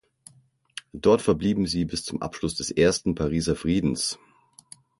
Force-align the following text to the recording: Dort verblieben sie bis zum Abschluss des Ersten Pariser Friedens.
Dort 0.93 1.21
verblieben 1.21 1.67
sie 1.67 1.85
bis 1.85 2.03
zum 2.03 2.23
Abschluss 2.23 2.55
des 2.55 2.71
Ersten 2.71 3.13
Pariser 3.13 3.55
Friedens. 3.55 4.17